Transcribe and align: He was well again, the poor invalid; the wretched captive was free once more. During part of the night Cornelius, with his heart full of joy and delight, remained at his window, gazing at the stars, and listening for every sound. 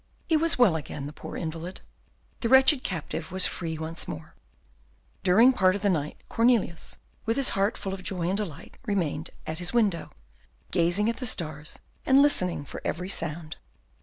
He 0.27 0.35
was 0.35 0.57
well 0.57 0.75
again, 0.75 1.05
the 1.05 1.13
poor 1.13 1.37
invalid; 1.37 1.81
the 2.39 2.49
wretched 2.49 2.83
captive 2.83 3.31
was 3.31 3.45
free 3.45 3.77
once 3.77 4.07
more. 4.07 4.33
During 5.21 5.53
part 5.53 5.75
of 5.75 5.83
the 5.83 5.91
night 5.91 6.17
Cornelius, 6.27 6.97
with 7.27 7.37
his 7.37 7.49
heart 7.49 7.77
full 7.77 7.93
of 7.93 8.01
joy 8.01 8.27
and 8.27 8.37
delight, 8.37 8.77
remained 8.87 9.29
at 9.45 9.59
his 9.59 9.73
window, 9.73 10.11
gazing 10.71 11.07
at 11.07 11.17
the 11.17 11.27
stars, 11.27 11.77
and 12.03 12.19
listening 12.23 12.65
for 12.65 12.81
every 12.83 13.09
sound. 13.09 13.57